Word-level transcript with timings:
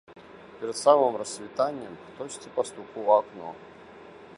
Перад 0.61 0.77
самым 0.83 1.13
рассвітаннем 1.23 1.93
хтосьці 2.07 2.47
пастукаў 2.57 2.99
у 3.13 3.17
акно. 3.19 3.49